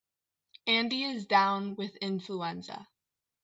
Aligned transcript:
Andy 0.65 1.03
is 1.03 1.27
down 1.27 1.75
with 1.75 1.95
influenza. 1.97 2.87